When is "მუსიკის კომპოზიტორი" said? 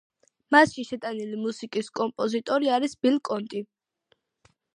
1.41-2.73